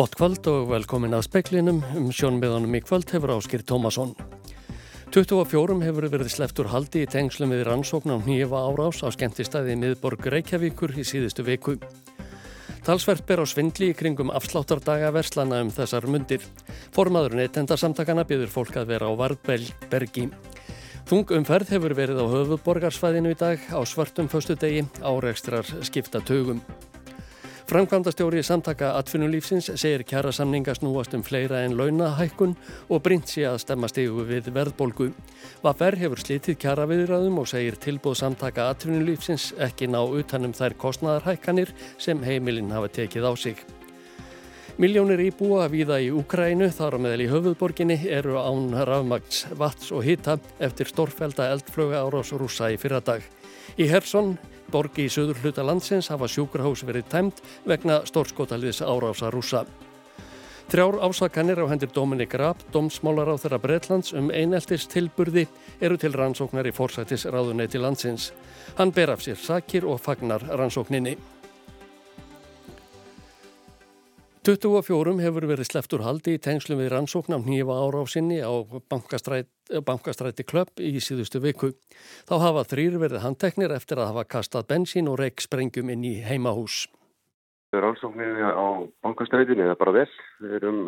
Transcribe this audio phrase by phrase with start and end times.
[0.00, 4.14] Gott kvöld og velkomin að speklinum um sjónmiðanum í kvöld hefur áskýr Tómasson.
[5.12, 10.24] 24 hefur verið sleftur haldi í tengslum við rannsókn á nýjeva árás á skemmtistæði miðborg
[10.32, 11.76] Reykjavíkur í síðustu viku.
[12.86, 16.48] Talsvert ber á svindli í kringum afsláttardaga verslana um þessar mundir.
[16.96, 20.30] Formaður neytendarsamtakana byður fólk að vera á Varbergi.
[21.12, 26.64] Þung umferð hefur verið á höfuborgarsvæðinu í dag á svartum föstu degi áreikstrar skipta tögum.
[27.70, 32.56] Framkvæmdastjóri samtaka atvinnulífsins segir kjara samninga snúast um fleira en launahækkun
[32.90, 35.12] og brint sé að stemma stígu við verðbolgu.
[35.62, 41.70] Vaffer hefur slítið kjara viðræðum og segir tilbúð samtaka atvinnulífsins ekki ná utanum þær kostnaðarhækkanir
[41.94, 43.62] sem heimilinn hafa tekið á sig.
[44.82, 50.02] Miljónir íbúa viða í Ukrænu, þar á meðal í höfuðborginni, eru án rafmagns, vats og
[50.08, 53.22] hita eftir stórfælda eldflöga árás rúsa í fyrradag.
[53.78, 54.34] Í Hersson
[54.70, 59.64] borgi í söður hluta landsins hafa sjúkrahús verið tæmt vegna stórskotaliðs árása rúsa.
[60.70, 65.48] Þrjár ásakanir á hendur Dominik Raab, domsmálar á þeirra Breitlands um eineltis tilburði
[65.82, 68.30] eru til rannsóknar í forsættis ráðuneti landsins.
[68.78, 71.16] Hann ber af sér sakir og fagnar rannsókninni.
[74.40, 78.48] 24 hefur verið sleftur haldi í tengslum við rannsóknam nýjeva ára á sinni á
[78.88, 79.50] bankastræti,
[79.84, 81.74] bankastræti klöpp í síðustu viku.
[82.24, 86.14] Þá hafa þrýr verið handteknir eftir að hafa kastað bensín og reik sprengjum inn í
[86.24, 86.86] heimahús.
[87.76, 90.08] Rannsókninni á bankastrætinu er bara vel.
[90.40, 90.82] Við erum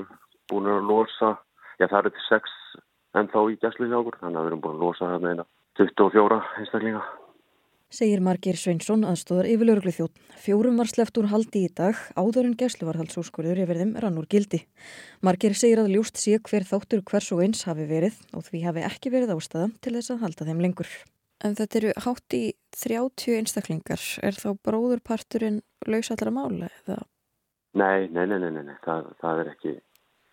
[0.48, 1.34] búin að losa,
[1.76, 2.58] já það eru til 6
[3.20, 5.36] en þá í gæslu hjá okkur, þannig að við erum búin að losa það með
[5.36, 7.04] eina 24 einstaklinga
[7.92, 10.20] segir Margir Sveinsson aðstóðar yfir lauruglu þjótt.
[10.40, 14.62] Fjórum var sleppt úr haldi í dag, áður en gæsluvarhaldsúrskurður yfir þeim rann úr gildi.
[15.20, 18.86] Margir segir að ljúst sé hver þáttur hvers og eins hafi verið og því hafi
[18.88, 20.90] ekki verið ástæða til þess að halda þeim lengur.
[21.42, 22.42] En þetta eru hátt í
[22.80, 24.02] 30 einstaklingar.
[24.22, 27.00] Er þá bróðurparturinn laus allra mála eða?
[27.76, 28.76] Nei, nei, nei, nei, nei.
[28.84, 29.72] Það, það er ekki,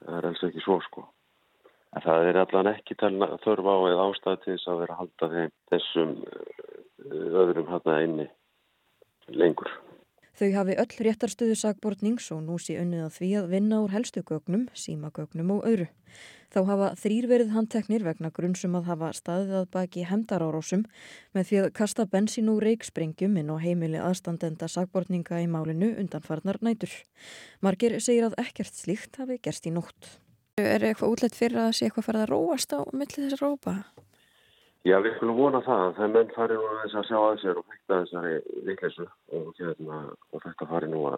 [0.05, 1.07] það er alls ekki svo sko.
[1.89, 5.53] Það er allan ekki þörfa á eða ástæða til þess að vera að halda þeim
[5.71, 6.11] þessum
[7.07, 8.27] öðrum hérna inni
[9.29, 9.71] lengur.
[10.39, 14.21] Þau hafi öll réttarstöðu sagbortnings og nú sé unnið að því að vinna úr helstu
[14.23, 15.87] gögnum, símagögnum og öðru.
[16.49, 20.85] Þá hafa þrýr verið handteknir vegna grunnsum að hafa staðið að baki hemdarárásum
[21.35, 26.57] með því að kasta bensín og reiksprengjum inn á heimili aðstandenda sagbortninga í málinu undanfarnar
[26.65, 26.95] nætur.
[27.61, 30.15] Margir segir að ekkert slíkt hafi gerst í nótt.
[30.57, 33.75] Er eitthvað útlætt fyrir að sé eitthvað farið að róast á milli þessar rópa?
[34.87, 37.39] Já, við skulum vona það að það menn fari nú að þess að sjá að
[37.41, 38.35] sér og fætta þessari
[38.67, 39.97] vikleysu og, hérna,
[40.31, 41.17] og þetta fari nú að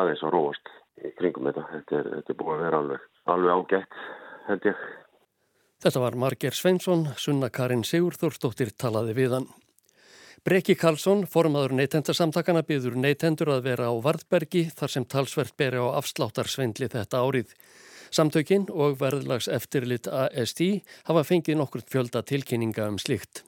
[0.00, 1.66] aðeins að róast í kringum þetta.
[1.74, 4.02] Þetta er, þetta er búin að vera alveg, alveg ágætt,
[4.48, 4.82] held ég.
[5.78, 9.48] Þetta var Marger Sveinsson, Sunna Karin Sigurþórsdóttir talaði við hann.
[10.42, 15.86] Breki Karlsson, formadur neytendarsamtakana, byður neytendur að vera á Varðbergi þar sem talsvert beri á
[15.98, 17.54] afsláttarsvendli þetta árið.
[18.14, 20.64] Samtökin og verðlags eftirlit AST
[21.08, 23.44] hafa fengið nokkur fjölda tilkynninga um slikt.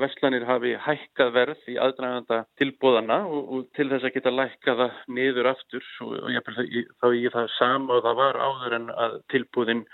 [0.00, 5.50] Verslanir hafi hækkað verð í aðdraganda tilbúðana og, og til þess að geta lækkaða niður
[5.52, 9.84] aftur og, og ég, þá ég það sama og það var áður en að tilbúðin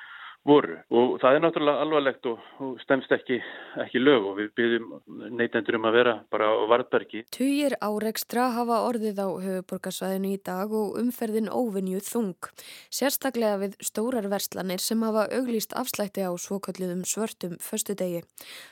[0.49, 3.39] voru og það er náttúrulega alvarlegt og, og stemst ekki,
[3.85, 4.89] ekki lög og við byrjum
[5.39, 7.25] neytendur um að vera bara á varðbergi.
[7.35, 12.51] Tugir áreikstra hafa orðið á höfuborgarsvæðinu í dag og umferðin óvinjuð þung.
[12.95, 18.25] Sérstaklega við stórar verslanir sem hafa auglýst afslætti á svokölluðum svörtum föstu degi.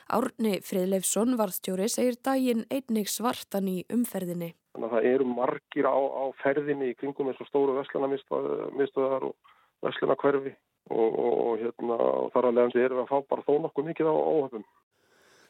[0.09, 4.53] Árni Friðleifsson varðstjóri segir daginn einnig svartan í umferðinni.
[4.77, 9.53] Þannig að það eru margir á, á ferðinni í kringum eins og stóru verslunarmiðstöðar og
[9.85, 10.53] verslunarkverfi
[10.89, 11.97] og, og hérna,
[12.33, 14.65] þar að leiðan erum við að fá bara þó nokkuð mikið á óhafum.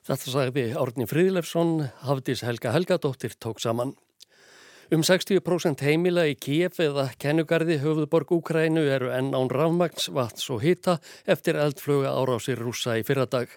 [0.07, 1.71] Þetta sagði Árni Fríðlefsson,
[2.07, 3.95] Hafdís Helga Helgadóttir tók saman.
[4.87, 10.61] Um 60% heimila í Kíef eða kennugarði höfuðborg Úkrænu eru enn án rafmagns, vats og
[10.63, 10.95] hita
[11.27, 13.51] eftir eldfluga árásir rúsa í fyrradag.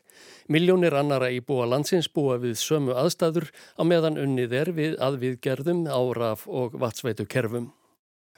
[0.50, 5.86] Miljónir annara íbúa landsins búa við sömu aðstæður á meðan unnið er við að viðgerðum
[5.86, 7.70] á raf og vatsveitu kerfum.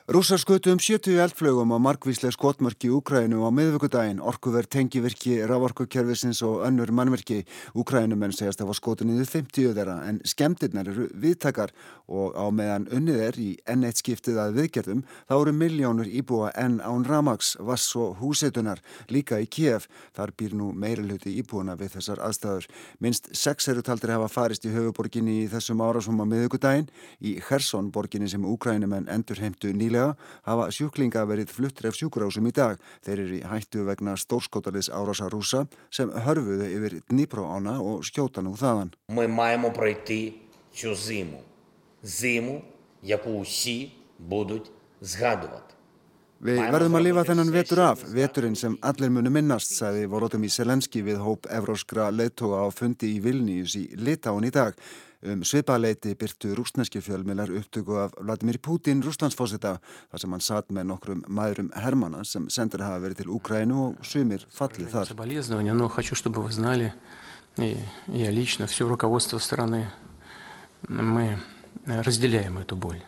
[0.08, 6.40] Rússar skutu um 70 eldflögum á markvíslega skotmörki í Úkrænu á miðvöggudaginn, orkuverð tengivirki, raforkukerfisins
[6.42, 7.44] og önnur mannverki.
[7.78, 11.70] Úkrænumenn segjast að var skotin yfir 50 þeirra en skemmtirnar eru viðtakar
[12.10, 16.80] og á meðan unnið er í N1 skiptið að viðgerðum þá eru miljónur íbúa enn
[16.82, 19.86] án Ramax, Vass og húsetunar líka í Kiev.
[20.18, 22.66] Þar býr nú meira hluti íbúana við þessar aðstæður.
[22.98, 26.90] Minst sex eru taldir hafa farist í höfuborginni í þessum árasum á miðvöggudaginn.
[27.22, 30.16] Í Hersson borginni sem Úkrænumenn endur heimtu nýlega nýlega
[30.46, 32.78] hafa sjúklinga verið fluttref sjúkurásum í dag.
[33.04, 38.56] Þeir eru í hættu vegna stórskótaliðs árasa rúsa sem hörfuðu yfir Dnipróána og skjóta nú
[38.56, 38.94] þaðan.
[39.12, 40.22] Við mægum að breyti
[40.72, 41.42] svo zimu.
[42.02, 42.62] Zimu,
[43.02, 44.70] jaku húsi budut
[45.02, 45.68] zgaduvat.
[46.42, 50.98] Við verðum að lifa þennan vetur af, veturinn sem allir munu minnast, sagði Vorotomi Selenski
[51.06, 54.74] við hóp Evróskra leittóa á fundi í Vilnius í Litáin í dag.
[55.27, 59.79] Um svipaleiti byrtu rúsneski fjölmilar upptöku af Vladimir Putin rúslandsfósita
[60.11, 64.05] þar sem hann satt með nokkrum maðurum Hermanna sem sendur hafa verið til Úkrænu og
[64.05, 65.07] sumir fallið þar.
[67.57, 69.89] Я лично, все руководство страны,
[70.87, 71.39] мы
[71.87, 73.01] разделяем эту боль.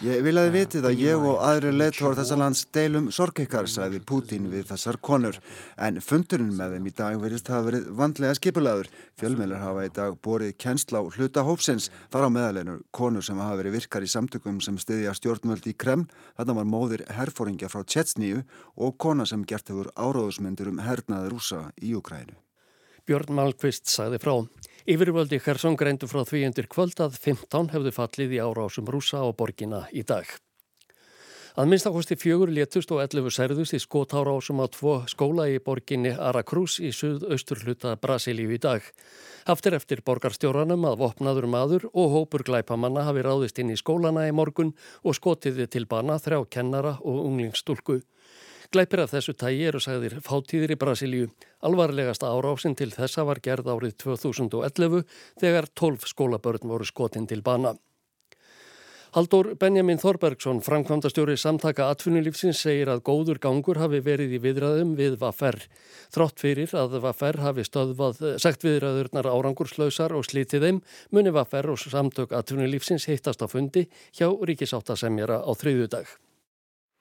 [0.00, 3.98] Ég vil að þið vitið að ég og aðri leittór þessar lands deilum sorgikar, sagði
[4.08, 5.36] Pútín við þessar konur.
[5.76, 8.88] En fundurinn með þeim í dag verist hafa verið vandlega skipulaður.
[9.20, 11.90] Fjölmeilar hafa í dag borið kennsla á hluta hópsins.
[12.08, 16.08] Þar á meðaleinur konur sem hafa verið virkar í samtökum sem stiðja stjórnvöld í Kreml.
[16.40, 18.46] Þarna var móðir herfóringja frá Tjetsníu
[18.80, 22.40] og kona sem gert hefur áráðusmyndir um hernaði rúsa í Ukrænu.
[23.10, 24.36] Björn Malmqvist sagði frá.
[24.86, 29.26] Yfirvöldi Hersson greindu frá því undir kvöld að 15 hefðu fallið í árásum rúsa á
[29.34, 30.30] borgina í dag.
[31.58, 36.78] Að minnstakosti fjögur létust og 11 særðust í skotárásum á tvo skóla í borginni Aracruz
[36.78, 38.86] í suðaustur hluta Brasilíu í dag.
[39.50, 44.36] Haftir eftir borgarstjóranum að vopnaður maður og hópur glæpamanna hafi ráðist inn í skólana í
[44.38, 44.70] morgun
[45.02, 48.04] og skotiði til bana þrjá kennara og unglingsstúlku.
[48.70, 51.30] Gleipir af þessu tægi eru sagðir fátíðir í Brasilíu.
[51.66, 55.00] Alvarlegasta árásin til þessa var gerð árið 2011
[55.42, 57.72] þegar 12 skólabörn voru skotin til bana.
[59.10, 65.18] Haldur Benjamin Þorbergsson, framkvæmdastjóri samtaka atvinnulífsins, segir að góður gangur hafi verið í viðræðum við
[65.18, 65.58] Vaffer.
[66.14, 71.82] Þrótt fyrir að Vaffer hafi stöðvað sagt viðræðurnar árangurslausar og slítið þeim, muni Vaffer og
[71.82, 76.20] samtök atvinnulífsins hittast á fundi hjá ríkisáttasemjara á þriðudag.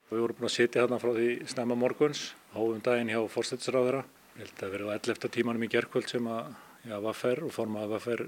[0.10, 2.22] Við vorum búin að sitja hérna frá því snemma morguns,
[2.56, 4.00] háum daginn hjá fórstættisráðara.
[4.40, 5.30] Ég held að verið á 11.
[5.36, 6.48] tímanum í gerðkvöld sem að
[6.90, 8.24] ja, Vaffer og formaða Vaffer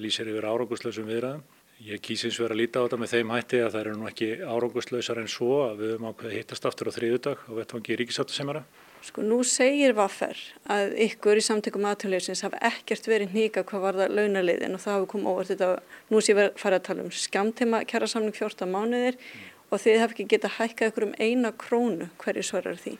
[0.00, 1.42] lýsir yfir árangurslausum viðræðum.
[1.84, 4.28] Ég kýsins verið að líta á þetta með þeim hætti að það eru nú ekki
[4.48, 8.62] árangurslausar en svo að við höfum ákveðið hittast aftur á þriðudag og vettvangi ríkisáttusemjara.
[9.04, 10.40] Sko nú segir Vaffer
[10.72, 14.96] að ykkur í samtökum aðtöluleysins hafa ekkert verið nýka hvað var það launaliðin og það
[14.96, 15.68] hafi komið óvart þetta.
[16.08, 20.14] Nú sé við fara að tala um skamtema kjærasamning 14 mánuðir mm og þið hef
[20.14, 22.96] ekki getað hækkað ykkur um eina krónu hverju svarar því?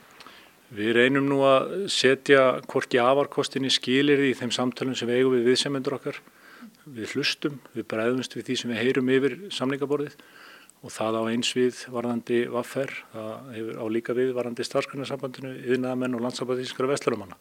[0.76, 5.52] Við reynum nú að setja hvorki afarkostinni skilir í þeim samtalum sem við eigum við
[5.52, 6.18] viðsemendur okkar.
[6.86, 10.16] Við hlustum, við bregðumst við því sem við heyrum yfir samlingaborðið
[10.82, 16.18] og það á eins við varðandi vaffer, það hefur á líka við varðandi starfsgrunnarsambandinu, yðnaðamenn
[16.18, 17.38] og landsambandískara vestlurumanna.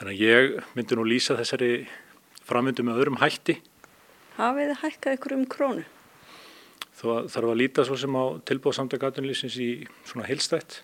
[0.00, 1.70] Þannig að ég myndi nú lýsa þessari
[2.44, 3.60] framöndu með öðrum hætti.
[4.36, 5.86] Hafið þið hækkað ykkur um krónu?
[7.06, 9.70] Þó þarf að líta svo sem á tilbúið samtakatunlýsins í
[10.08, 10.80] svona heilstætt.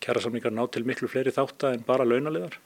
[0.00, 2.56] Kjærasamlingar ná til miklu fleiri þátt en bara launaliðar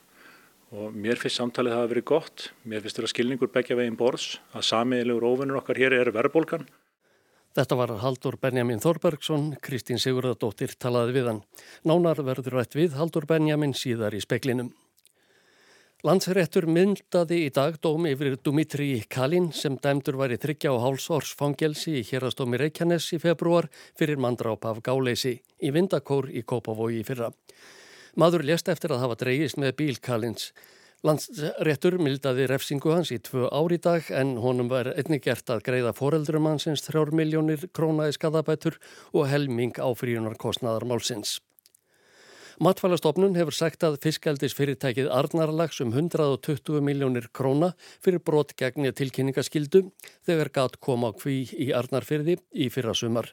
[0.73, 2.45] og mér finnst samtalið það að verið gott.
[2.63, 6.69] Mér finnst þetta skilningur begja veginn borðs að samiðilegur ofunur okkar hér er verðbólgan.
[7.53, 11.43] Þetta var Haldur Benjamin Þorbergsson, Kristín Sigurðardóttir talaði við hann.
[11.85, 14.71] Nánar verður rætt við Haldur Benjamin síðar í speklinum.
[16.03, 21.31] Landsréttur myndaði í dag dóm yfir Dumitri Kalin sem dæmdur var í þryggja og hálsors
[21.39, 27.07] fangelsi í hérastómi Reykjanes í februar fyrir mandráp af gáleysi í Vindakór í Kópavogi í
[27.07, 27.29] fyrra.
[28.19, 30.49] Maður lést eftir að hafa dreyist með bíl Kalins.
[31.07, 35.95] Landsréttur mildaði refsingu hans í tvö ári dag en honum var einnig gert að greiða
[35.95, 38.83] foreldrum hansins þrjár miljónir krónaði skadabætur
[39.15, 41.39] og helming áfríunar kostnaðar málsins.
[42.63, 47.73] Matfælastofnun hefur sagt að fiskaldis fyrirtækið Arnarlags um 120 miljónir króna
[48.05, 49.81] fyrir brot gegn tilkynningaskildu
[50.29, 53.33] þegar gat koma á kví í Arnarfyrði í fyrra sumar.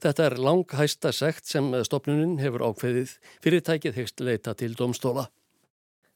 [0.00, 3.12] Þetta er lang hæsta sekt sem stofnunin hefur ákveðið.
[3.44, 5.26] Fyrirtækið hefst leita til domstóla.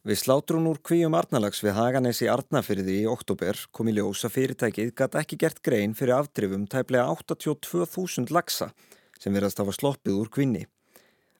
[0.08, 4.38] Við slátrun úr kvíum Arnarlags við Haganes í Arnarfyrði í oktober kom í ljós að
[4.38, 8.72] fyrirtækið gatt ekki gert grein fyrir afdrifum tæplega 82.000 lagsa
[9.20, 10.64] sem verðast hafa sloppið úr kvinni.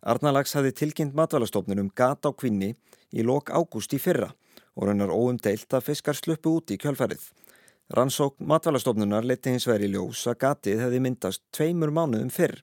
[0.05, 2.75] Arnalags hafi tilkynnt matvælastofnunum gata á kvinni
[3.17, 4.27] í lok ágúst í fyrra
[4.77, 7.23] og raunar óumdeilt að fiskar sluppu út í kjölfarið.
[7.97, 12.61] Rannsók matvælastofnunar leti hins veri ljós að gatið hefði myndast tveimur mánuðum fyrr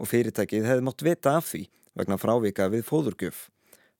[0.00, 1.60] og fyrirtækið hefði mótt vita af því
[2.00, 3.42] vegna frávika við fóðurgjöf.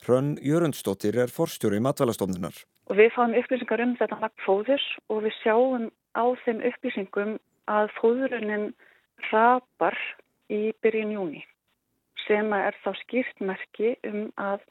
[0.06, 2.56] Hrönn Jörgundsdóttir er forstjóri matvælastofnunar.
[2.88, 7.36] Og við fáum upplýsingar um þetta nakt fóðurs og við sjáum á þeim upplýsingum
[7.68, 8.70] að fóðurunin
[9.28, 10.00] rapar
[10.48, 11.44] í byrjun júni
[12.28, 14.62] sem er þá skýrt merki um að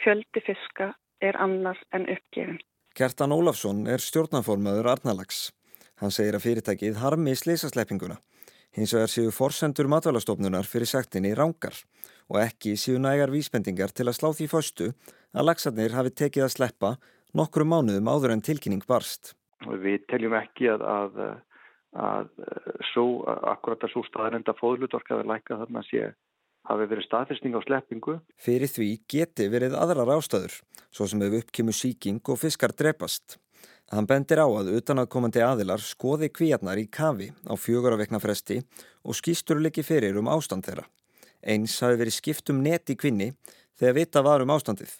[0.00, 2.60] fjöldi fiska er annars en uppgefin.
[2.96, 5.50] Kertan Ólafsson er stjórnaformaður Arnalags.
[6.00, 8.16] Hann segir að fyrirtækið harmi sleisasleppinguna.
[8.76, 11.74] Hins vegar séu forsendur matvælastofnunar fyrir sektinni rángar
[12.30, 14.90] og ekki séu nægar vísbendingar til að slá því föstu
[15.34, 16.94] að lagsarnir hafi tekið að sleppa
[17.36, 19.34] nokkru mánuðum áður en tilkynning barst.
[19.66, 21.34] Við teljum ekki að, að, að,
[22.06, 22.30] að
[22.92, 26.12] svo, akkurat að svo staðarenda fóðlutorkaður læka þarna sé
[26.68, 28.18] hafi verið staðfestning á sleppingu.
[28.40, 30.58] Fyrir því geti verið aðrar ástöður,
[30.92, 33.38] svo sem ef uppkymur síking og fiskar drepast.
[33.90, 38.60] Hann bendir á að utanaðkomandi aðilar skoði kvíarnar í kafi á fjögur á vekna fresti
[39.02, 40.86] og skýstur liki fyrir um ástand þeirra.
[41.42, 43.32] Eins hafi verið skipt um net í kvinni
[43.80, 44.92] þegar vita var um ástandið.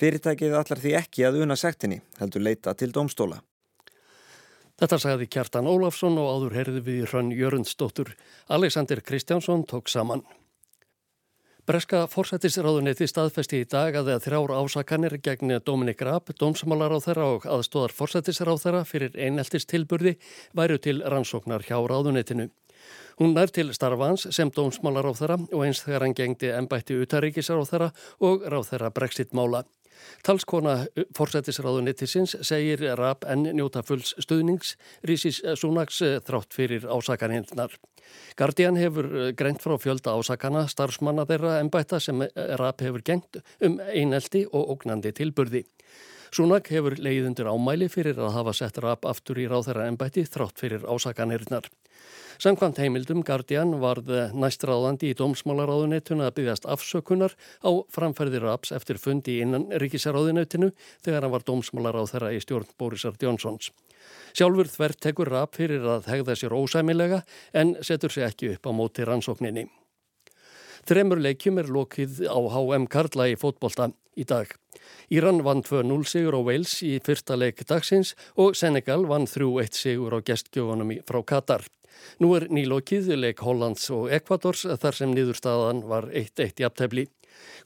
[0.00, 3.42] Fyrirtækið allar því ekki að una sektinni, heldur leita til domstóla.
[4.80, 8.14] Þetta sagði Kjartan Ólafsson og áður herði við Hrönn Jörundsdóttur.
[8.48, 10.24] Alexander Kristjánsson tók saman.
[11.68, 17.26] Breska fórsættisráðunetti staðfesti í dag að þegar þrjár ásakanir gegn Dominik Raab, dómsmálar á þeirra
[17.34, 20.14] og aðstóðar fórsættisráð þeirra fyrir eineltist tilburði
[20.56, 22.48] væru til rannsóknar hjá ráðunettinu.
[23.20, 27.60] Hún nær til starfans sem dómsmálar á þeirra og eins þegar hann gengdi ennbætti utaríkisar
[27.60, 27.90] á þeirra
[28.24, 29.66] og ráð þeirra brexit mála.
[30.26, 34.74] Talskona fórsættisráðunittisins segir Raab enn njóta fulls stuðnings
[35.06, 37.74] Rísis Súnaks eh, þrátt fyrir ásakanirnar.
[38.38, 42.30] Guardian hefur eh, greint frá fjölda ásakana starfsmanna þeirra ennbætta sem eh,
[42.60, 45.64] Raab hefur gengt um einelti og ógnandi tilburði.
[46.30, 50.84] Súnak hefur leiðundir ámæli fyrir að hafa sett Raab aftur í ráþæra ennbætti þrátt fyrir
[50.86, 51.64] ásakanirnar.
[52.40, 57.34] Samkvæmt heimildum Guardian varð næstráðandi í dómsmálaráðunetuna að byggjast afsökunar
[57.66, 60.70] á framferðir Raps eftir fundi innan ríkisaráðunetinu
[61.02, 63.72] þegar hann var dómsmálaráð þeirra í stjórn Borisar Jónsons.
[64.30, 68.72] Sjálfur þvert tekur Rap fyrir að hegða sér ósæmilega en setur sér ekki upp á
[68.72, 69.66] móti rannsókninni.
[70.88, 74.50] Þremur leikjum er lokið á HM Karla í fótbolta í dag.
[75.10, 80.16] Íran vann 2-0 sigur á Wales í fyrsta leik dagsins og Senegal vann 3-1 sigur
[80.16, 81.66] á gestgjöfunum frá Katar.
[82.22, 87.06] Nú er nýlokið leik Hollands og Ekvadors þar sem nýðurstaðan var 1-1 í aptefli.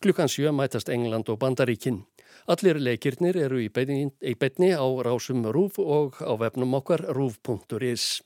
[0.03, 2.05] Klukkan 7 mætast England og Bandaríkin.
[2.51, 8.21] Allir leikirnir eru í betni á rásum RÚF og á vefnum okkar rúf.is.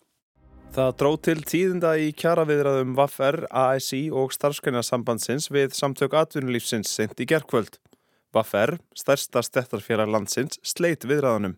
[0.75, 7.29] Það dró til tíðinda í kjaraviðraðum Vaffer, ASI og starfskynarsambandsins við samtök atvinnulífsins sent í
[7.31, 7.79] gerkvöld.
[8.35, 11.55] Vaffer, stærsta stettarfélag landsins, sleit viðraðanum.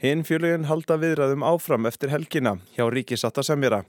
[0.00, 3.86] Hinn fjölugin halda viðræðum áfram eftir helgina hjá ríkisatta semjara.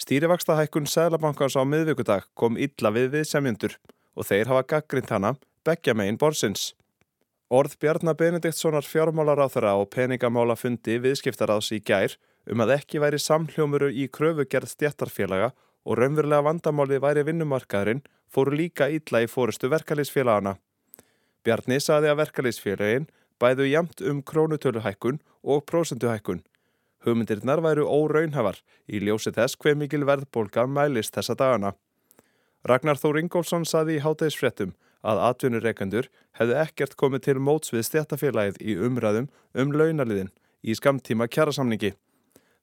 [0.00, 3.76] Stýrivaksta hækkun Sælabankans á miðvíkudag kom illa við við semjöndur
[4.16, 6.70] og þeir hafa gaggrind hana begja megin borsins.
[7.52, 12.16] Orð Bjarnar Benediktssonar fjármálar á þeirra og peningamála fundi viðskiptaráðs í gær
[12.48, 15.52] um að ekki væri samhljómuru í kröfugerð stjættarfélaga
[15.84, 20.56] og raunverulega vandamáli væri vinnumarkaðurinn fóru líka illa í fórustu verkalýsfélagana.
[21.44, 23.06] Bjarni saði að verkalýsfélagin
[23.40, 26.42] bæðu jamt um krónutöluhækkun og prósenduhækkun.
[27.04, 31.72] Hugmyndirnar væru óraunhafar í ljósi þess hver mikil verðbólka mælist þessa dagana.
[32.68, 38.60] Ragnar Þór Ingólfsson saði í hátægisfrettum að atvinnureikendur hefðu ekkert komið til móts við stjættafélagið
[38.60, 40.28] í umræðum um launaliðin
[40.60, 41.94] í skamtíma kjærasamningi.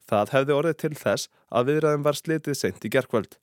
[0.05, 3.39] Það hefði orðið til þess að viðræðum var slitið seint í gerkvöld.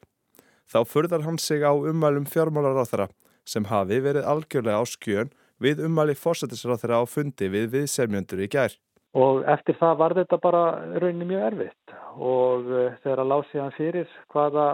[0.70, 3.10] Þá förðar hann sig á umælum fjármálar á þeirra
[3.48, 5.30] sem hafi verið algjörlega á skjön
[5.62, 8.74] við ummæli fórsættisráð þeirra á fundi við viðsemjöndur í gær.
[9.14, 10.62] Og eftir það var þetta bara
[10.98, 14.66] rauninni mjög erfitt og uh, þegar að lási hann fyrir hvaða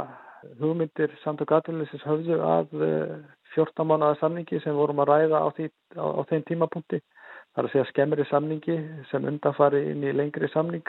[0.61, 3.15] hugmyndir samtök aðvöluðsins höfðu að uh, eh,
[3.55, 5.69] 14 mánuða samningi sem vorum að ræða á, því,
[6.01, 7.01] á, á þeim tímapunkti.
[7.51, 8.77] Það er að segja skemmri samningi
[9.11, 10.87] sem undanfari inn í lengri samning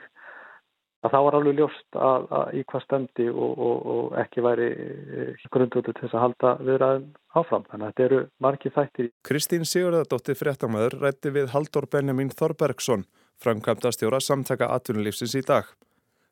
[1.02, 4.68] að það var alveg ljóst að, að í hvað stemdi og, og, og ekki væri
[4.70, 7.08] eh, grundvöldu til þess að halda viðræðum
[7.42, 7.68] áfram.
[7.72, 9.12] Þannig að þetta eru margi þættir.
[9.28, 13.08] Kristín Sigurðardóttir fréttamaður rætti við Haldur Benjamin Þorbergsson,
[13.42, 15.72] framkvæmda stjóra samtaka atvinnulífsins í dag.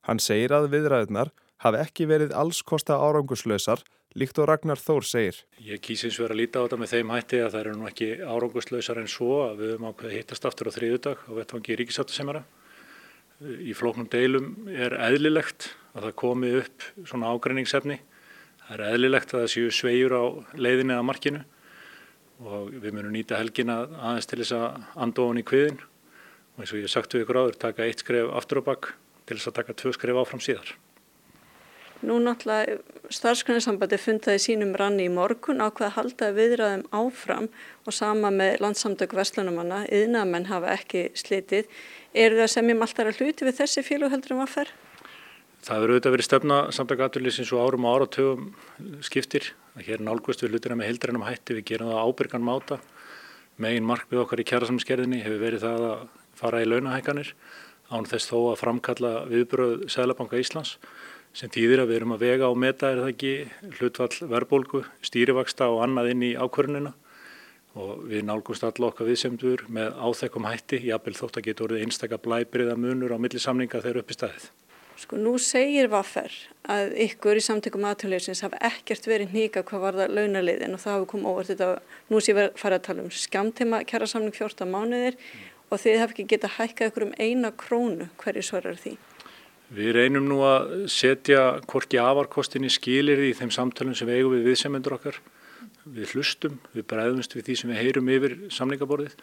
[0.06, 1.34] Hann segir að viðræðunar
[1.66, 3.82] hafi ekki verið alls kosta áranguslausar,
[4.18, 5.42] líkt og Ragnar Þór segir.
[5.66, 8.08] Ég kýsins verið að líta á þetta með þeim hætti að það eru nú ekki
[8.22, 12.46] áranguslausar en svo að við höfum ákveðið hittast aftur á þriðudag og vettvangi ríkisáttusemara
[13.40, 18.00] í flóknum deilum er eðlilegt að það komi upp svona ágreiningsefni.
[18.66, 20.24] Það er eðlilegt að það séu svegjur á
[20.60, 21.46] leiðinni að markinu
[22.40, 24.68] og við munum nýta helgina aðeins til þess að
[25.06, 28.62] andofan í kviðin og eins og ég sagt við ykkur áður, taka eitt skref aftur
[28.62, 28.94] og bakk
[29.26, 30.72] til þess að taka tvö skref áfram síðar.
[32.00, 32.78] Nú náttúrulega
[33.12, 37.50] starfsgrunarsambandi fundaði sínum ranni í morgun ákveða að halda viðræðum áfram
[37.84, 41.68] og sama með landsamtök Vestlunumanna, yðnamenn hafa ekki slitið.
[42.16, 44.72] Er það sem ég maltar að hluti við þessi fílu heldur um aðferð?
[45.60, 48.46] Það verður auðvitað verið stefna samtaka aðurlýsins og árum og áratöfum
[49.04, 49.52] skiptir.
[49.84, 52.80] Hér nálgust við hlutina með hildrænum hætti, við gerum það ábyrgan máta.
[53.60, 56.08] Megin markmið okkar í kjærasamskerðinni hefur verið það að
[56.40, 57.34] fara í launahækanir
[57.92, 60.78] án þess þó að framkalla viðbröð Sælabanka Íslands
[61.34, 63.34] sem týðir að við erum að vega og meta er það ekki
[63.78, 66.94] hlutvall verðbólgu, stýrivaksta og annað inn í ákvörnuna
[67.80, 72.20] og við nálgumst alla okkar viðsemdur með áþekkum hætti, jábel þótt að geta orðið einstakka
[72.24, 74.50] blæbriða munur á millisamninga þegar uppi staðið.
[75.00, 76.34] Sko nú segir Vaffer
[76.68, 80.96] að ykkur í samtökum aðtöluðsins hafa ekkert verið nýka hvað var það launaliðin og það
[80.98, 81.70] hafi komið óvart þetta,
[82.10, 85.46] nú sé við fara að tala um skamtíma kjæra samning 14 mánuðir mm.
[85.70, 88.98] og þið hafi ekki getað hækkað ykkur um eina krónu hverju svarar því?
[89.70, 94.34] Við reynum nú að setja korki afarkostin í skilir í þeim samtalum sem við eigum
[94.34, 95.20] við viðsemendur okkar.
[95.86, 99.14] Við hlustum, við bregðumst við því sem við heyrum yfir samningaborðið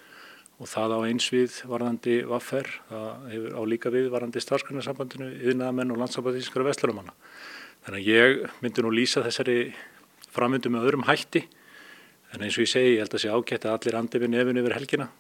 [0.63, 5.93] og það á eins við varðandi vaffer, það hefur á líka við varðandi starfsgrunarsambandinu, yðnaðamenn
[5.97, 7.13] og landsambandinsskara vestlurumanna.
[7.85, 9.59] Þannig að ég myndi nú lýsa þessari
[10.31, 11.43] framöndu með öðrum hætti,
[12.33, 14.63] en eins og ég segi, ég held að sé ágætt að allir andi við nefn
[14.63, 15.11] yfir helgina.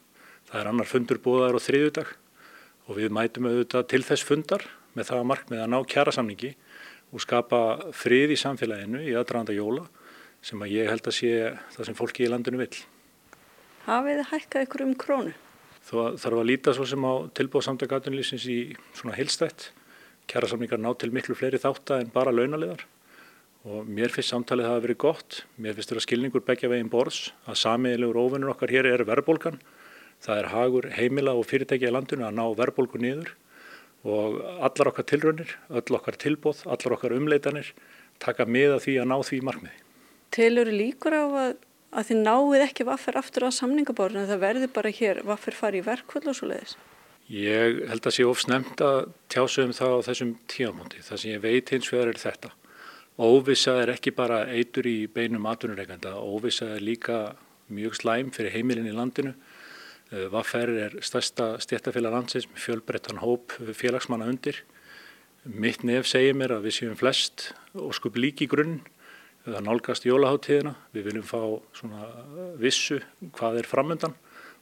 [0.46, 2.16] Það er annar fundur búðar og þriðudag
[2.86, 6.52] og við mætum auðvitað til þess fundar með það markmið að ná kjærasamningi
[7.12, 7.62] og skapa
[7.94, 9.86] frið í samfélaginu í aðdraðanda jóla
[10.42, 11.32] sem að ég held að sé
[11.76, 12.74] það sem fólki í landinu vil
[13.86, 15.32] hafið þið hækkað ykkur um krónu?
[15.86, 18.58] Þó þarf að líta svo sem á tilbúð samtakatunlýsins í
[18.96, 19.70] svona heilstætt.
[20.26, 22.82] Kjærasamningar ná til miklu fleiri þátta en bara launaliðar
[23.66, 25.38] og mér finnst samtalið það að verið gott.
[25.58, 29.60] Mér finnst þetta skilningur begja veginn borðs að samiðilegur ofunur okkar hér er verðbólgan.
[30.22, 33.34] Það er hagur heimila og fyrirtækja í landinu að ná verðbólgu niður
[34.06, 37.72] og allar okkar tilraunir, öll okkar tilbúð, allar okkar umleitanir
[38.22, 39.80] taka með að því að ná því markmiði.
[40.36, 41.56] Tilur líkur á að
[41.96, 45.86] að þið náið ekki vaffir aftur á samningaborðinu það verður bara hér vaffir fari í
[45.86, 46.76] verkvöld og svo leiðis?
[47.32, 48.98] Ég held að sé ofsnemt að
[49.32, 51.02] tjásu um það á þessum tíamóndi.
[51.02, 52.52] Það sem ég veit hins vegar er þetta.
[53.16, 57.34] Óvisa er ekki bara eitur í beinum atvinnureikanda, óvisa er líka
[57.72, 59.32] mjög slæm fyrir heimilin í landinu.
[60.12, 64.62] Eh, Vaffer er stærsta stjættafélag landsins með fjölbrettan hóp félagsmanna undir.
[65.46, 68.80] Mitt nef segir mér að við séum flest og skup líki grunn
[69.46, 71.40] það nálgast jólaháttíðina, við viljum fá
[71.76, 72.08] svona
[72.58, 72.98] vissu
[73.36, 74.16] hvað er framöndan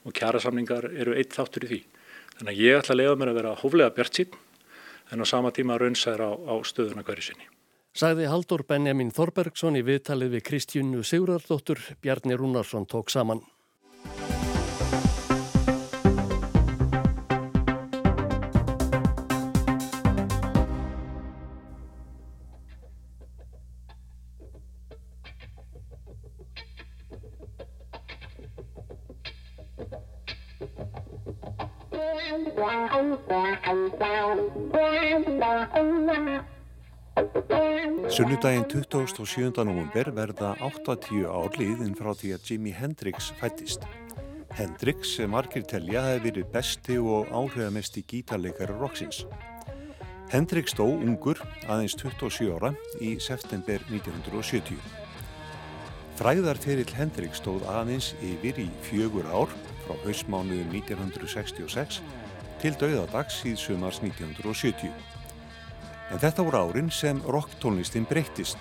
[0.04, 1.80] og kjærasamningar eru eitt þáttur í því.
[2.38, 4.38] Þannig að ég ætla að leiða mér að vera hóflega bjart sín
[5.12, 7.48] en á sama tíma raunsæðir á, á stöðuna hverju sinni.
[7.94, 13.44] Sagði Haldur Benjamin Þorbergsson í viðtalið við Kristjúnu Sigurðardóttur, Bjarni Rúnarsson tók saman.
[38.14, 39.64] Sunnudaginn 27.
[39.66, 43.82] november verða 80 ár liðin frá því að Jimi Hendrix fættist.
[44.54, 49.24] Hendrix, sem margir telja, hefði verið besti og áhrifamesti gítarleikari roxins.
[50.30, 52.70] Hendrix stó ungur aðeins 27 ára
[53.02, 54.78] í september 1970.
[56.20, 59.50] Fræðarferill Hendrix stóð aðeins yfir í fjögur ár
[59.88, 61.98] frá hausmánuðum 1966
[62.62, 65.13] til dauðadags í sumars 1970.
[66.12, 68.58] En þetta voru árin sem rocktónlistin breyttist,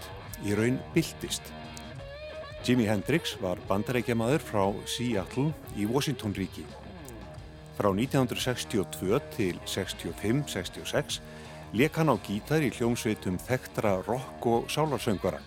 [0.47, 1.43] í raun byltist.
[2.63, 6.63] Jimi Hendrix var bandarækjamaður frá Seattle í Washington ríki.
[7.75, 11.19] Frá 1962 til 65-66
[11.73, 15.41] leik hann á gítar í hljómsveitum þekktra rock- og sálarsöngvara.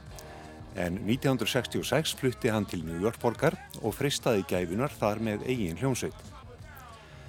[0.76, 6.18] En 1966 flutti hann til New York borgar og fristaði gæfunar þar með eigin hljómsveit.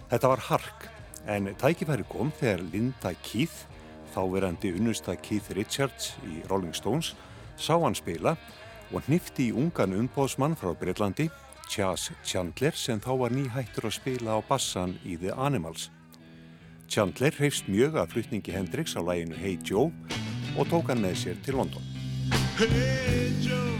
[0.09, 0.89] Þetta var hark,
[1.27, 3.76] en tækifæri kom þegar Linda Keith
[4.17, 7.13] þáverandi unnusta Keith Richards í Rolling Stones
[7.57, 8.33] sá hann spila
[8.93, 11.27] og hnifti í ungan umbóðsmann frá Breitlandi,
[11.67, 15.89] Chas Chandler sem þá var nýhættur að spila á bassan í The Animals.
[16.87, 19.91] Chandler hreifst mjög að flutningi Hendrix á læginu Hey Joe
[20.57, 21.83] og tók hann með sér til London.
[22.57, 23.75] Hey Joe,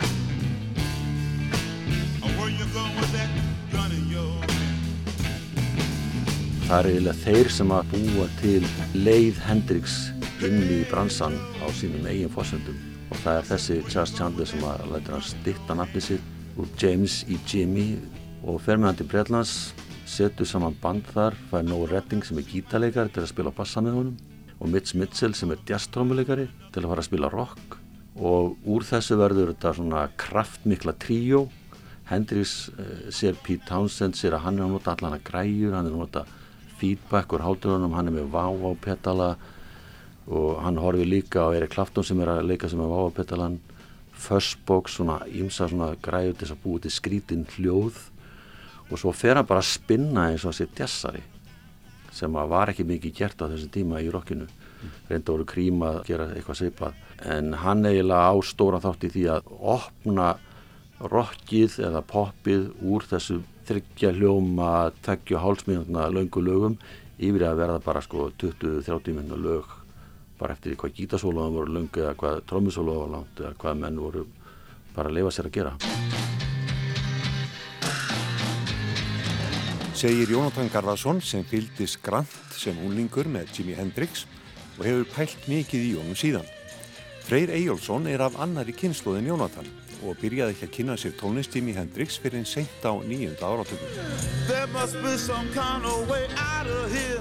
[2.36, 3.32] where you going with that
[3.72, 4.36] gun in your
[6.68, 8.62] Það er eiginlega þeir sem að búa til
[9.08, 9.98] leið Hendrix
[10.46, 14.84] inn í bransan á sínum eigin fósendum og það er þessi Charles Chandler sem að
[14.92, 17.98] læta hann stitta nafni sitt úr James í Jimmy.
[18.48, 19.54] Og fer með hann til Breitlands
[20.08, 24.00] setur saman band þar, fær Noah Redding sem er gítarleikari til að spila bassa með
[24.00, 24.18] honum.
[24.58, 27.78] Og Mitch Mitchell sem er jazztrómuleikari til að fara að spila rock.
[28.18, 31.46] Og úr þessu verður þetta svona kraftmikla tríó.
[32.08, 35.90] Hendrix uh, sér Pete Townsend sér að hann er að nota allan að græjur hann
[35.90, 36.24] er að nota
[36.78, 39.30] feedback úr hálfdurunum, hann er með vá á petala
[40.28, 43.58] og hann horfið líka á Erik Klafton sem er að leika sem er váapetalan
[44.18, 48.00] Fuzzbox, svona ímsa svona græður til að búið til skrítin hljóð.
[48.90, 51.24] Og svo fer hann bara að spinna eins og að sé djassari
[52.18, 54.48] sem að var ekki mikið gert á þessu tíma í rockinu.
[55.10, 59.26] Reynda voru kríma að gera eitthvað seipað en hann eiginlega á stóra þátt í því
[59.34, 60.28] að opna
[61.14, 66.78] rockið eða poppið úr þessu þryggja hljóma tekju hálsmínutna löngu lögum
[67.18, 69.68] yfir að verða bara sko 20-30 minna lög
[70.38, 74.26] bara eftir hvað gítasólaðan voru lungi eða hvað trómusólaðan voru langt eða hvað menn voru
[74.96, 75.74] bara að lifa sér að gera.
[79.98, 84.28] Segir Jónatan Garðarsson sem fylgdis grant sem úlingur með Jimi Hendrix
[84.78, 86.46] og hefur pælt mikið í honum síðan.
[87.26, 89.66] Freyr Eyjólfsson er af annari kynnslóðin Jónatan
[90.04, 93.90] og byrjaði ekki að kynna sér tónlist Jimi Hendrix fyrir einn seint á nýjunda áratökum.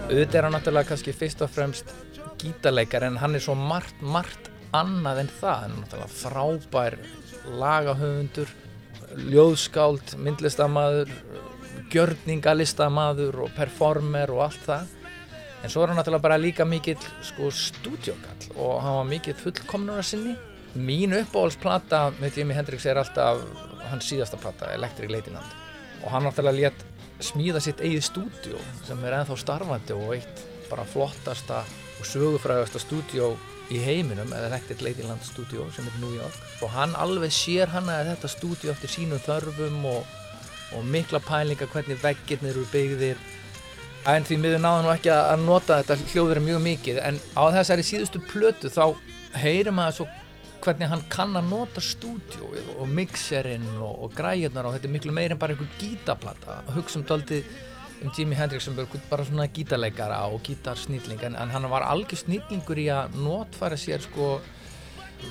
[0.07, 1.95] Auðvitað er hann náttúrulega kannski fyrst og fremst
[2.41, 5.63] gítarleikar en hann er svo margt, margt annað en það.
[5.63, 6.99] Hann er náttúrulega frábær
[7.61, 8.53] lagahöfundur,
[9.31, 11.13] ljóðskáld, myndlistamæður,
[11.93, 14.93] gjörningalistamaður og performer og allt það.
[15.63, 20.05] En svo er hann náttúrulega bara líka mikill sko stúdjókall og hann var mikill fullkomnuna
[20.05, 20.37] sinni.
[20.77, 23.41] Mín uppáhaldsplata með Jimi Hendrix er alltaf
[23.89, 25.55] hans síðasta plata, Electric Ladyland.
[26.05, 26.85] Og hann náttúrulega létt
[27.25, 31.63] smíða sitt eigið stúdjó sem er ennþá starfandi og eitt bara flottasta
[31.97, 33.31] og sögufræðasta stúdjó
[33.73, 36.37] í heiminum, eða Electric Ladyland stúdjó sem er New York.
[36.61, 40.05] Og hann alveg sér hann að þetta stúdjó eftir sínum þörfum og,
[40.77, 43.25] og mikla pælinga hvernig veggirnir eru byggðir
[44.07, 47.87] en því miður náðu nú ekki að nota þetta hljóður mjög mikið en á þessari
[47.87, 48.95] síðustu plötu þá
[49.41, 50.07] heyrir maður svo
[50.67, 55.15] hvernig hann kann að nota stúdjóið og mixerinn og, og græjurnar og þetta er miklu
[55.15, 57.49] meir en bara einhver gítaplata hugsa um doldið
[58.03, 62.81] um Jimi Hendrix sem bara svona gítarleikara og gítarsnýtling en, en hann var algjör snýtlingur
[62.83, 64.37] í að notfæra sér sko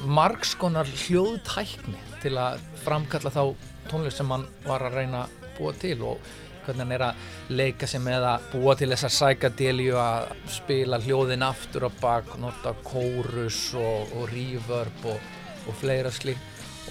[0.09, 3.43] margskonar hljóðtækni til að framkalla þá
[3.91, 6.33] tónlist sem hann var að reyna að búa til og
[6.65, 11.45] hvernig hann er að leika sig með að búa til þessar sækadelju að spila hljóðin
[11.45, 15.31] aftur og bak, nota kórus og, og reverb og,
[15.65, 16.41] og fleira slik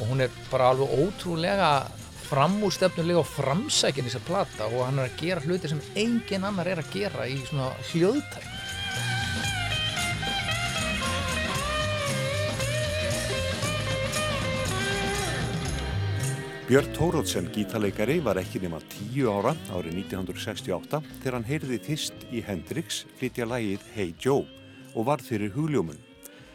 [0.00, 1.70] og hún er bara alveg ótrúlega
[2.24, 6.72] framúrstefnulega og framsækinn í þessar plata og hann er að gera hluti sem engin annar
[6.72, 8.53] er að gera í svona hljóðtækni
[16.64, 22.40] Björn Tórótsen, gítarleikari, var ekki nema 10 ára árið 1968 þegar hann heyrði fyrst í
[22.46, 24.46] Hendrix flytja lægið Hey Joe
[24.96, 26.00] og varð fyrir hugljómun.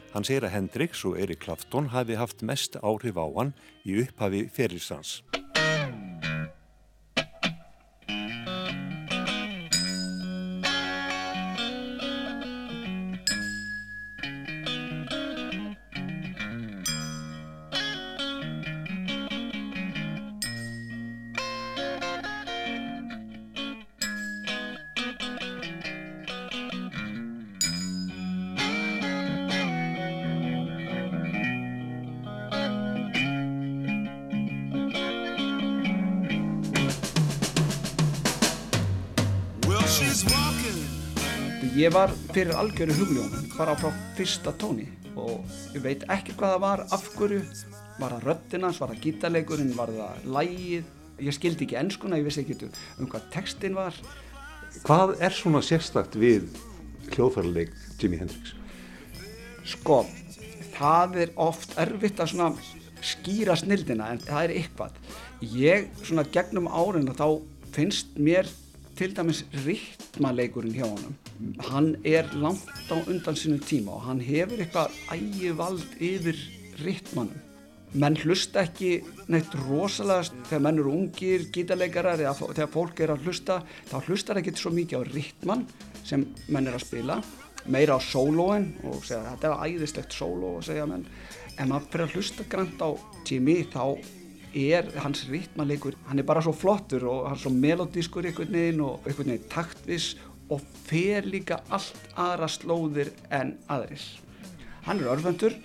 [0.10, 3.54] Hann segir að Hendrix og Erik Clapton hafi haft mest áhrif á hann
[3.86, 5.19] í upphafi ferilsans.
[42.39, 44.86] Fyrir algjöru hugljón bara frá fyrsta tóni
[45.19, 45.41] og
[45.75, 47.39] ég veit ekki hvað það var, af hverju,
[47.99, 50.86] var það röttinans, var það gítarleikurinn, var það lægið,
[51.25, 53.97] ég skildi ekki ennskuna, ég vissi ekki um hvað textin var.
[54.86, 56.47] Hvað er svona sérstakt við
[57.10, 58.54] hljóðfærarleik Jimi Hendrix?
[59.67, 60.06] Sko,
[60.78, 62.54] það er oft erfitt að svona
[63.04, 65.02] skýra snildina en það er eitthvað.
[65.43, 67.41] Ég svona gegnum árin þá
[67.75, 68.47] finnst mér
[68.95, 71.19] til dæmis rittmaleikurinn hjá honum
[71.69, 76.39] hann er langt á undan sinu tíma og hann hefur eitthvað ægivald yfir
[76.84, 77.45] rittmannum
[77.99, 78.99] menn hlusta ekki
[79.34, 84.41] neitt rosalega þegar menn eru ungir, gítarleikarar eða þegar fólk er að hlusta þá hlustar
[84.41, 85.65] ekki svo mikið á rittmann
[86.06, 87.17] sem menn er að spila
[87.69, 91.06] meira á sólóin og segja þetta er æðislegt sóló og segja menn.
[91.60, 92.89] En maður fyrir að hlusta grænt á
[93.28, 93.84] Jimmy þá
[94.58, 98.82] er hans ritmaleikur, hann er bara svo flottur og hann er svo melodískur einhvern veginn
[98.82, 100.15] og einhvern veginn taktvis
[100.49, 104.01] og fer líka allt aðra slóðir en aðrir.
[104.88, 105.55] Hann er örfendur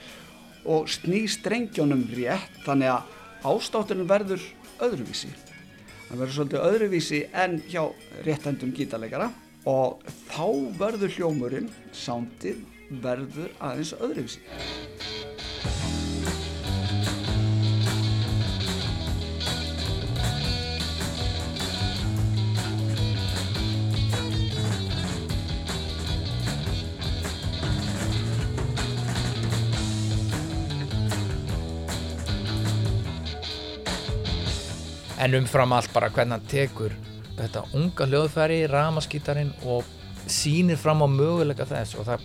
[0.65, 3.15] og sný strengjónum rétt þannig að
[3.49, 4.45] ástáturinn verður
[4.85, 5.33] öðruvísi.
[6.09, 7.83] Hann verður svolítið öðruvísi en hjá
[8.27, 9.31] réttendum gítarleikara
[9.69, 10.47] og þá
[10.81, 12.61] verður hljómurinn, sándið,
[13.05, 14.45] verður aðeins öðruvísi.
[35.25, 36.95] En umfram allt bara hvernig hann tekur
[37.39, 39.89] þetta unga hljóðfæri, ramaskítarinn og
[40.31, 41.97] sýnir fram á möguleika þess.
[41.99, 42.25] Og það,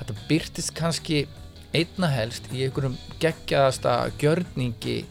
[0.00, 1.22] þetta byrtist kannski
[1.76, 5.02] einna helst í einhverjum geggjaðasta gjörningi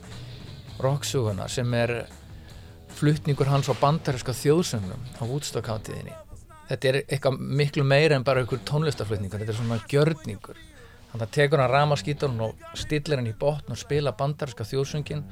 [0.82, 2.00] rocksuguna sem er
[2.98, 6.16] flutningur hans á bandaríska þjóðsögnum á útstakáttiðinni
[6.68, 10.60] þetta er eitthvað miklu meira en bara einhver tónlistaflutningur þetta er svona gjörningur.
[11.12, 15.24] Þannig að tekur hann ramaskíturinn og stillir hann í botn og spila bandarska þjóðsöngin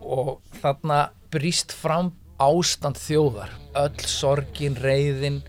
[0.00, 3.52] og þarna brýst fram ástand þjóðar.
[3.78, 5.42] Öll sorgin, reyðin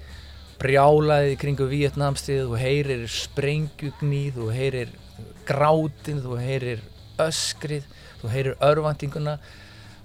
[0.61, 4.91] brjálaði kringu Vietnamstíð þú heyrir sprengjugnýð þú heyrir
[5.47, 6.83] grátin þú heyrir
[7.21, 7.87] öskrið
[8.21, 9.39] þú heyrir örvandinguna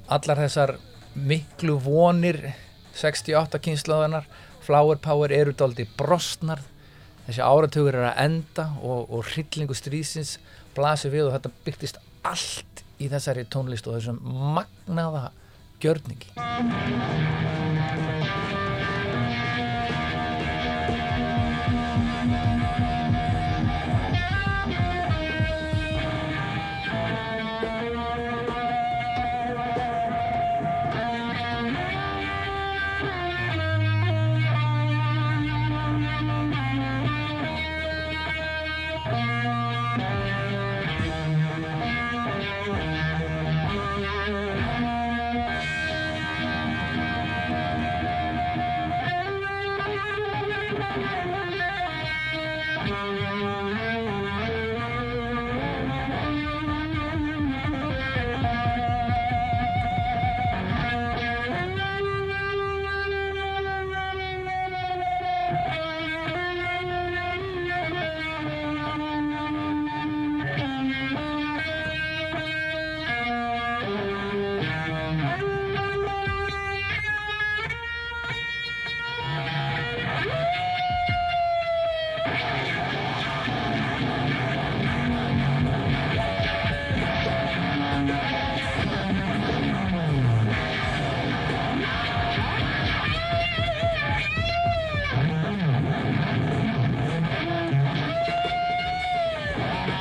[0.08, 0.76] allar þessar
[1.12, 2.40] miklu vonir
[2.96, 4.24] 68 kynslaðanar
[4.64, 6.62] flower power eru daldi brostnar.
[7.26, 10.36] Þessi áratugur er að enda og, og hryllingu strísins
[10.76, 14.22] blasir við og þetta bygtist allt í þessari tónlist og þessum
[14.56, 15.28] magnaða
[15.86, 16.28] gjörningi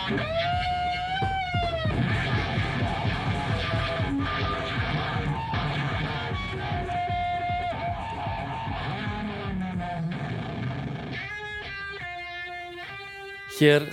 [0.05, 0.21] Hér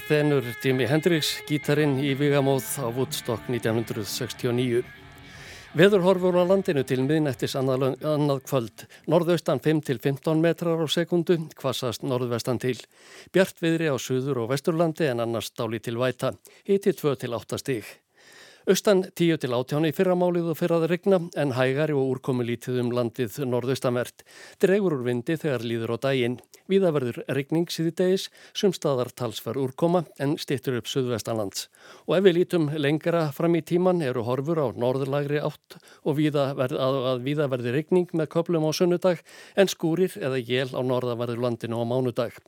[0.05, 5.02] þennur Jimi Hendrix gítarin í Vigamóð á Woodstock 1969.
[5.73, 8.83] Veðurhorfur á landinu til miðnættis annað, annað kvöld.
[9.09, 12.77] Norðaustan 5-15 metrar á sekundu, kvassast norðvestan til.
[13.33, 16.35] Bjart viðri á suður og vesturlandi en annars dáli til væta.
[16.69, 17.89] Hiti 2-8 stig.
[18.63, 22.93] Austan 10 til 18 í fyrramálið og fyrraði regna en hægari og úrkomi lítið um
[22.95, 24.23] landið norðaustanvert.
[24.63, 26.37] Dregur úr vindi þegar líður á daginn.
[26.71, 31.67] Víða verður regning síði degis, sumstaðar talsvar úrkoma en stittur upp suðvestanlands.
[32.07, 36.53] Og ef við lítum lengra fram í tíman eru horfur á norðurlagri átt og víða
[36.55, 39.27] verð, að, að víða verður regning með köplum á sunnudag
[39.59, 42.39] en skúrir eða jél á norðavarður landinu á mánudag.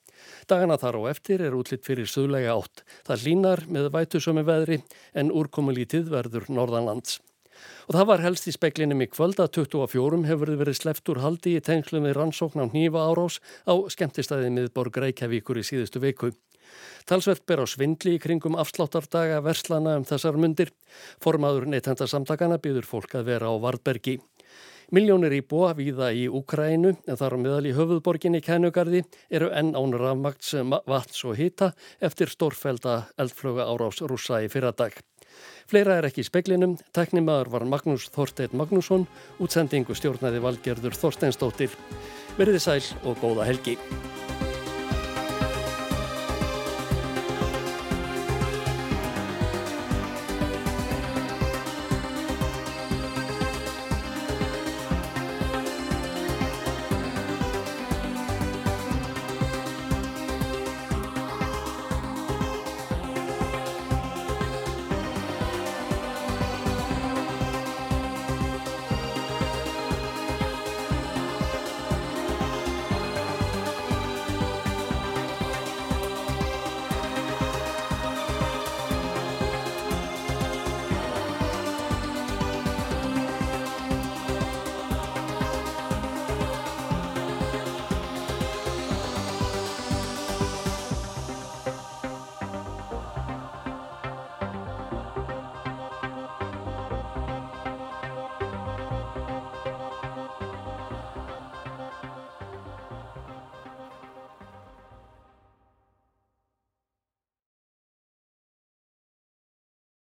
[0.46, 2.84] Dagana þar á eftir er útlitt fyrir suðlega átt.
[3.02, 4.78] Það línar með vætusömi veðri
[5.12, 5.74] en úrkomi
[6.04, 7.20] lítið verður norðanlands.
[7.88, 11.56] Og það var helst í speklinum í kvöld að 24 hefur verið sleppt úr haldi
[11.56, 16.32] í tengslum við rannsókn á nýfa árás á skemmtistæði miðborg Reykjavíkur í síðustu viku.
[17.06, 20.72] Talsvert ber á svindli í kringum afsláttardaga verslana um þessar mundir.
[21.22, 24.18] Formaður neytendarsamtakana byður fólk að vera á Vardbergi.
[24.92, 29.96] Miljónir íbúa víða í Úkrænu en þar á meðal í höfuðborginni Kænugarði eru enn án
[29.96, 30.52] rafmagts,
[30.84, 31.72] vats og hita
[32.04, 35.00] eftir stórfelda eldflöga árás rúsa í fyrradag.
[35.70, 39.06] Fleira er ekki í speklinum, teknimaður var Magnús Þorstein Magnússon,
[39.42, 41.72] útsendingu stjórnaði valgerður Þorsteinsdóttir.
[42.36, 43.78] Verðið sæl og góða helgi.